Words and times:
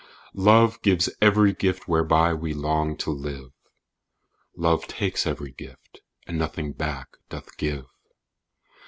Love 0.33 0.81
gives 0.81 1.11
every 1.21 1.53
gift 1.53 1.87
whereby 1.87 2.33
we 2.33 2.55
long 2.55 2.97
to 2.97 3.11
live 3.11 3.51
"Love 4.57 4.87
takes 4.87 5.27
every 5.27 5.51
gift, 5.51 6.01
and 6.25 6.39
nothing 6.39 6.71
back 6.73 7.17
doth 7.29 7.55
give." 7.55 7.85